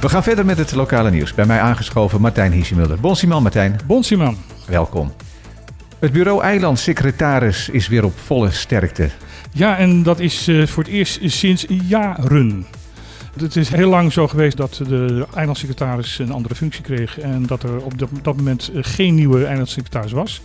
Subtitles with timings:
[0.00, 1.34] We gaan verder met het lokale nieuws.
[1.34, 3.00] Bij mij aangeschoven Martijn Hiesemulder.
[3.00, 4.36] Bonsiman Martijn, Bonsiman.
[4.66, 5.12] welkom.
[5.98, 9.10] Het bureau Eilandsecretaris is weer op volle sterkte.
[9.52, 12.66] Ja, en dat is eh, voor het eerst sinds jaren.
[13.36, 17.62] Het is heel lang zo geweest dat de eilandsecretaris een andere functie kreeg en dat
[17.62, 17.92] er op
[18.22, 20.40] dat, moment eh, geen nieuwe eilandsecretaris was.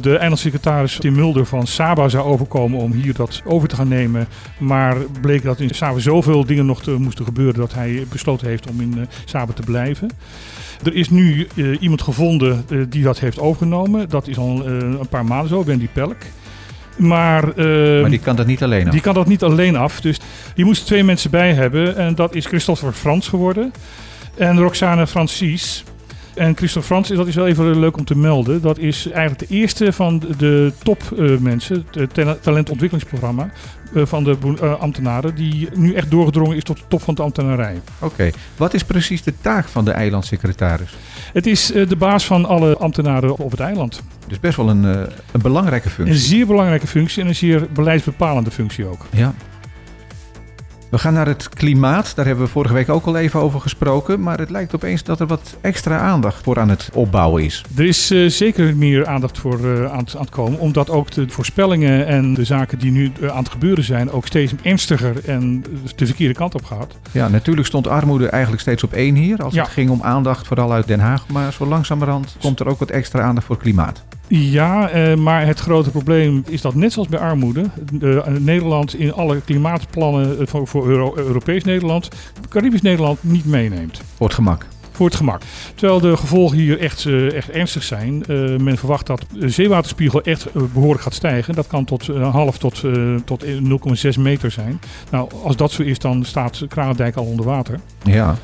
[0.00, 4.28] De eilandsecretaris Tim Mulder van Saba zou overkomen om hier dat over te gaan nemen,
[4.58, 8.70] maar bleek dat in Saba zoveel dingen nog te, moesten gebeuren dat hij besloten heeft
[8.70, 10.10] om in uh, Saba te blijven.
[10.84, 14.08] Er is nu uh, iemand gevonden die dat heeft overgenomen.
[14.08, 16.16] Dat is al een paar maanden zo, Wendy Pelk.
[16.96, 18.92] Maar, uh, maar die kan dat niet alleen af.
[18.92, 20.00] Die kan dat niet alleen af.
[20.00, 20.20] Dus
[20.54, 21.96] die moesten twee mensen bij hebben.
[21.96, 23.72] En dat is Christopher Frans geworden.
[24.36, 25.84] En Roxane Francis.
[26.36, 28.62] En Christophe Frans, dat is wel even leuk om te melden.
[28.62, 33.50] Dat is eigenlijk de eerste van de topmensen, uh, het talentontwikkelingsprogramma
[33.92, 37.22] uh, van de uh, ambtenaren, die nu echt doorgedrongen is tot de top van de
[37.22, 37.80] ambtenarij.
[37.98, 38.32] Oké, okay.
[38.56, 40.96] wat is precies de taak van de eilandsecretaris?
[41.32, 44.02] Het is de baas van alle ambtenaren op het eiland.
[44.26, 46.14] Dus best wel een, een belangrijke functie.
[46.14, 49.06] Een zeer belangrijke functie en een zeer beleidsbepalende functie ook.
[49.10, 49.34] Ja.
[50.96, 52.12] We gaan naar het klimaat.
[52.14, 54.20] Daar hebben we vorige week ook al even over gesproken.
[54.20, 57.64] Maar het lijkt opeens dat er wat extra aandacht voor aan het opbouwen is.
[57.76, 60.58] Er is uh, zeker meer aandacht voor uh, aan, aan, het komen.
[60.58, 64.10] Omdat ook de voorspellingen en de zaken die nu uh, aan het gebeuren zijn...
[64.10, 65.64] ook steeds ernstiger en
[65.96, 66.98] de verkeerde kant op gaat.
[67.12, 69.42] Ja, natuurlijk stond armoede eigenlijk steeds op één hier.
[69.42, 69.62] Als ja.
[69.62, 71.28] het ging om aandacht, vooral uit Den Haag.
[71.28, 74.04] Maar zo langzamerhand komt er ook wat extra aandacht voor klimaat.
[74.28, 77.64] Ja, eh, maar het grote probleem is dat net zoals bij armoede,
[78.00, 82.08] uh, Nederland in alle klimaatplannen voor, voor Euro Europees Nederland,
[82.48, 84.00] Caribisch Nederland niet meeneemt.
[84.16, 84.66] Voor het gemak.
[84.92, 85.42] Voor het gemak.
[85.74, 88.24] Terwijl de gevolgen hier echt, echt ernstig zijn.
[88.28, 91.54] Uh, men verwacht dat de zeewaterspiegel echt behoorlijk gaat stijgen.
[91.54, 92.82] Dat kan tot een half tot,
[93.24, 94.80] tot 0,6 meter zijn.
[95.10, 97.80] Nou, als dat zo is, dan staat Kralendijk al onder water.
[98.02, 98.36] Ja.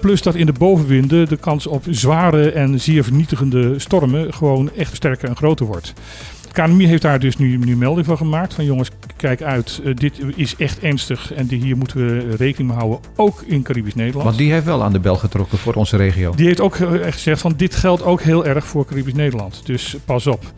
[0.00, 4.96] Plus dat in de bovenwinden de kans op zware en zeer vernietigende stormen gewoon echt
[4.96, 5.92] sterker en groter wordt.
[6.52, 8.54] KNMI heeft daar dus nu, nu melding van gemaakt.
[8.54, 12.70] Van jongens, kijk uit, uh, dit is echt ernstig en die, hier moeten we rekening
[12.70, 13.10] mee houden.
[13.16, 14.24] Ook in Caribisch Nederland.
[14.24, 16.34] Want die heeft wel aan de bel getrokken voor onze regio.
[16.34, 19.60] Die heeft ook echt gezegd van dit geldt ook heel erg voor Caribisch Nederland.
[19.64, 20.52] Dus pas op.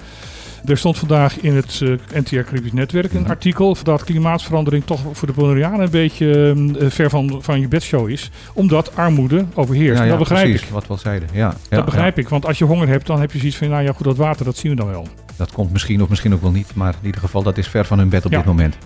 [0.64, 5.28] Er stond vandaag in het uh, NTR Caribisch Netwerk een artikel dat klimaatverandering toch voor
[5.28, 8.30] de Bonaireanen een beetje uh, ver van, van je bedshow is.
[8.52, 9.98] Omdat armoede overheerst.
[9.98, 10.72] Ja, ja, dat begrijp precies, ik.
[10.72, 11.28] Wat we al zeiden.
[11.32, 12.28] Ja, dat begrijp ik.
[12.28, 14.44] Want als je honger hebt, dan heb je zoiets van, nou ja, goed, dat water,
[14.44, 15.06] dat zien we dan wel.
[15.36, 16.74] Dat komt misschien of misschien ook wel niet.
[16.74, 18.76] Maar in ieder geval, dat is ver van hun bed op dit moment.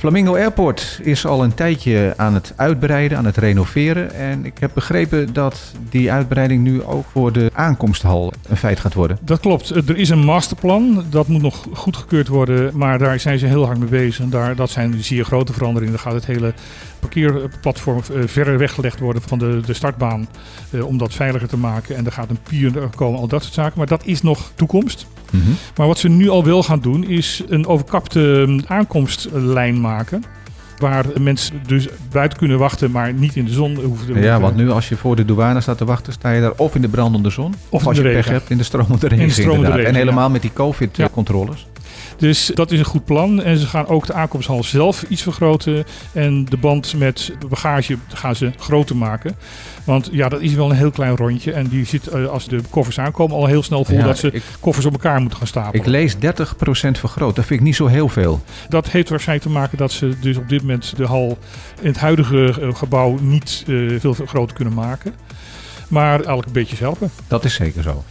[0.00, 4.14] Flamingo Airport is al een tijdje aan het uitbreiden, aan het renoveren.
[4.14, 8.94] En ik heb begrepen dat die uitbreiding nu ook voor de aankomsthal een feit gaat
[8.94, 9.18] worden.
[9.20, 9.70] Dat klopt.
[9.70, 11.04] Er is een masterplan.
[11.10, 12.76] Dat moet nog goedgekeurd worden.
[12.76, 14.26] Maar daar zijn ze heel hard mee bezig.
[14.26, 15.94] Daar, dat zijn zeer grote veranderingen.
[15.94, 16.54] Dan gaat het hele
[17.00, 20.28] parkeerplatform uh, verder weggelegd worden van de, de startbaan.
[20.70, 21.96] Uh, om dat veiliger te maken.
[21.96, 23.78] En er gaat een pier komen, al dat soort zaken.
[23.78, 25.06] Maar dat is nog toekomst.
[25.30, 25.56] Mm -hmm.
[25.76, 30.24] Maar wat ze nu al wel gaan doen, is een overkapte aankomstlijn maken.
[30.78, 34.56] Waar mensen dus buiten kunnen wachten, maar niet in de zon hoeven te Ja, want
[34.56, 36.88] nu als je voor de douane staat te wachten, sta je daar of in de
[36.88, 37.54] brandende zon.
[37.68, 39.22] Of, als je pech hebt in de stromende regen.
[39.22, 40.32] In de stromende regen en helemaal ja.
[40.32, 41.66] met die COVID-controles.
[41.74, 41.79] Ja.
[42.20, 43.42] Dus dat is een goed plan.
[43.42, 45.84] En ze gaan ook de aankomsthal zelf iets vergroten.
[46.12, 49.36] En de band met bagage gaan ze groter maken.
[49.84, 51.52] Want ja, dat is wel een heel klein rondje.
[51.52, 54.30] En die zit uh, als de koffers aankomen al heel snel vol ja, dat ze
[54.30, 55.84] ik, koffers op elkaar moeten gaan stapelen.
[55.84, 56.18] Ik lees 30%
[56.90, 57.36] vergroot.
[57.36, 58.42] Dat vind ik niet zo heel veel.
[58.68, 61.38] Dat heeft waarschijnlijk te maken dat ze dus op dit moment de hal
[61.80, 65.14] in het huidige uh, gebouw niet uh, veel groter kunnen maken.
[65.88, 67.10] Maar elk een beetje helpen.
[67.26, 68.04] Dat is zeker zo.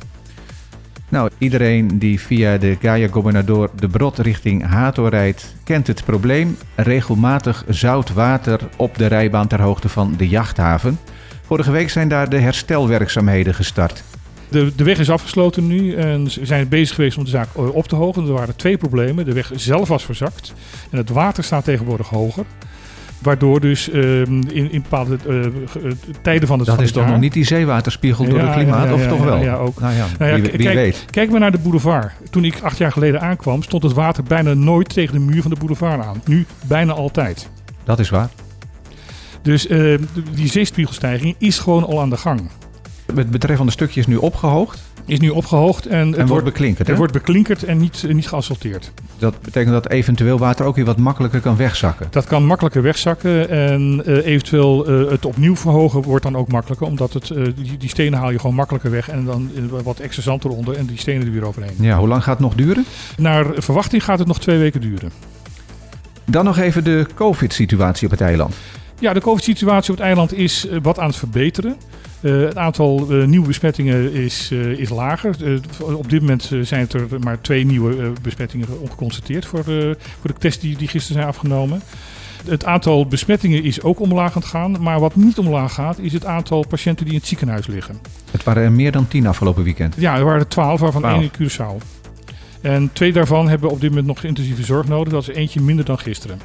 [1.09, 6.57] Nou, iedereen die via de Gaia Gobernador de Brod richting Hato rijdt, kent het probleem.
[6.75, 10.99] Regelmatig zout water op de rijbaan ter hoogte van de jachthaven.
[11.41, 14.03] Vorige week zijn daar de herstelwerkzaamheden gestart.
[14.49, 17.87] De, de weg is afgesloten nu en ze zijn bezig geweest om de zaak op
[17.87, 18.25] te hogen.
[18.25, 19.25] Er waren twee problemen.
[19.25, 20.53] De weg zelf was verzakt
[20.89, 22.45] en het water staat tegenwoordig hoger.
[23.21, 27.19] Waardoor dus uh, in, in bepaalde uh, tijden van het Dat van is toch nog
[27.19, 29.37] niet die zeewaterspiegel door ja, het klimaat, ja, ja, of toch wel?
[29.37, 29.79] Ja, ook.
[29.79, 31.05] Nou ja, nou wie, wie kijk, weet.
[31.09, 32.11] Kijk maar naar de boulevard.
[32.29, 35.51] Toen ik acht jaar geleden aankwam, stond het water bijna nooit tegen de muur van
[35.51, 36.21] de boulevard aan.
[36.25, 37.49] Nu bijna altijd.
[37.83, 38.29] Dat is waar.
[39.41, 39.97] Dus uh,
[40.33, 42.49] die zeespiegelstijging is gewoon al aan de gang.
[43.15, 44.88] Het betreffende stukje is nu opgehoogd?
[45.09, 46.87] Is nu opgehoogd en, het en wordt beklinkerd.
[46.87, 48.91] Het wordt beklinkerd en niet, niet geasfalteerd.
[49.17, 52.07] Dat betekent dat eventueel water ook weer wat makkelijker kan wegzakken.
[52.09, 56.87] Dat kan makkelijker wegzakken en uh, eventueel uh, het opnieuw verhogen wordt dan ook makkelijker.
[56.87, 59.51] Omdat het, uh, die, die, stenen haal je gewoon makkelijker weg en dan
[59.83, 61.75] wat extra zand eronder en die stenen er weer overheen.
[61.79, 62.85] Ja, hoe lang gaat het nog duren?
[63.17, 65.11] Naar verwachting gaat het nog twee weken duren.
[66.25, 68.55] Dan nog even de COVID-situatie op het eiland.
[68.99, 71.77] Ja, de COVID-situatie op het eiland is eh, wat aan het verbeteren.
[72.21, 75.35] Uh, het aantal uh, nieuwe besmettingen is, uh, is lager.
[75.79, 80.77] op dit moment zijn er maar twee nieuwe besmettingen geconstateerd voor, voor de test die,
[80.77, 81.81] die gisteren zijn afgenomen.
[82.47, 84.81] Het aantal besmettingen is ook omlaag aan het gaan.
[84.81, 87.99] Maar wat niet omlaag gaat, is het aantal patiënten die in het ziekenhuis liggen.
[88.31, 89.95] Het waren er meer dan tien afgelopen weekend.
[89.97, 91.97] Ja, er waren er twaalf, waarvan één in Curaçao.
[92.61, 95.13] En twee daarvan hebben op dit moment nog intensieve zorg nodig.
[95.13, 96.39] Dat is eentje minder dan gisteren.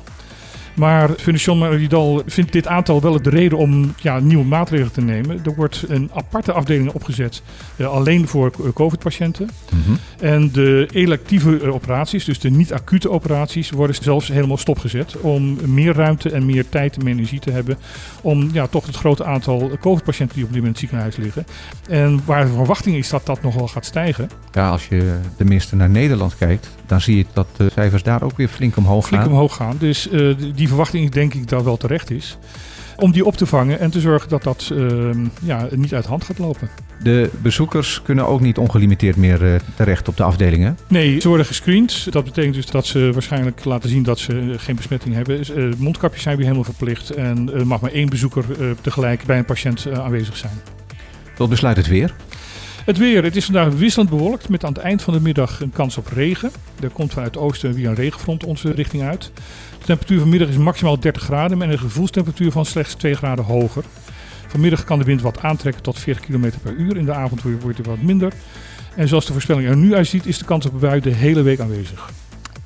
[0.75, 5.41] Maar Fundación Maridal vindt dit aantal wel de reden om ja, nieuwe maatregelen te nemen.
[5.45, 7.43] Er wordt een aparte afdeling opgezet,
[7.77, 9.49] uh, alleen voor COVID-patiënten.
[9.71, 9.97] Mhm.
[10.21, 15.21] En de electieve uh, operaties, dus de niet-acute operaties, worden zelfs helemaal stopgezet.
[15.21, 17.79] Om meer ruimte en meer tijd en meer energie te hebben.
[18.21, 21.47] Om ja, toch het grote aantal COVID-patiënten die op dit moment in het ziekenhuis liggen.
[21.89, 24.31] En waar de verwachting is dat dat nog wel gaat stijgen.
[24.53, 28.37] Ja, als je tenminste naar Nederland kijkt, dan zie je dat de cijfers daar ook
[28.37, 29.19] weer flink omhoog gaan.
[29.19, 29.77] Flink omhoog gaan.
[29.79, 32.39] Dus uh, die verwachting denk ik dat wel terecht is.
[32.97, 35.11] Om die op te vangen en te zorgen dat dat uh,
[35.43, 36.69] ja, niet uit hand gaat lopen.
[37.03, 40.79] De bezoekers kunnen ook niet ongelimiteerd meer uh, terecht op de afdelingen?
[40.89, 42.13] Nee, ze worden gescreend.
[42.13, 45.41] Dat betekent dus dat ze waarschijnlijk laten zien dat ze geen besmetting hebben.
[45.57, 48.45] Uh, mondkapjes zijn weer helemaal verplicht en er mag maar één bezoeker
[48.81, 50.61] tegelijk bij een patiënt aanwezig zijn.
[51.35, 52.15] Tot besluit het weer.
[52.85, 53.25] Het weer.
[53.25, 56.07] Het is vandaag wisselend bewolkt met aan het eind van de middag een kans op
[56.07, 56.51] regen.
[56.81, 59.33] Er komt vanuit het oosten weer een regenfront onze richting uit.
[59.79, 63.85] De temperatuur vanmiddag is maximaal 30 graden met een gevoelstemperatuur van slechts 2 graden hoger.
[64.47, 66.97] Vanmiddag kan de wind wat aantrekken tot 40 km per uur.
[66.97, 68.33] In de avond wordt het wat minder.
[68.97, 71.61] En zoals de voorspelling er nu uitziet, is de kans op bui de hele week
[71.61, 72.11] aanwezig.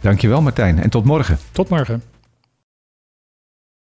[0.01, 1.39] Dankjewel Martijn en tot morgen.
[1.53, 2.18] Tot morgen.